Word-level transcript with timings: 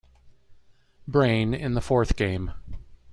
Brain, 1.07 1.53
in 1.53 1.75
the 1.75 1.79
fourth 1.79 2.15
game. 2.15 2.53